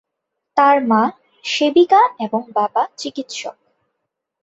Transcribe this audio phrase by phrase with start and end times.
[0.57, 1.01] তার মা
[1.45, 3.55] সেবিকা এবং বাবা চিকিৎসক।